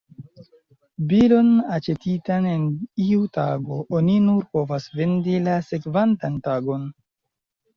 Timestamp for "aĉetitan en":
1.75-2.65